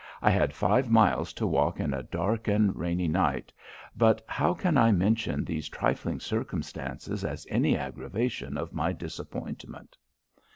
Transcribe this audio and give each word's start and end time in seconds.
I 0.19 0.31
had 0.31 0.55
five 0.55 0.89
miles 0.89 1.31
to 1.33 1.45
walkin 1.45 1.93
a 1.93 2.01
dark 2.01 2.47
and 2.47 2.75
rainy 2.75 3.07
night: 3.07 3.53
but 3.95 4.23
how 4.25 4.55
can 4.55 4.75
I 4.75 4.91
mention 4.91 5.45
these 5.45 5.69
trifling 5.69 6.19
circumstances 6.19 7.23
as 7.23 7.45
any 7.51 7.77
aggravation 7.77 8.57
of 8.57 8.73
my 8.73 8.93
disappointment!" 8.93 9.95